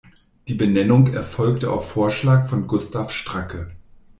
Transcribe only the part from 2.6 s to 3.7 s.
Gustav Stracke.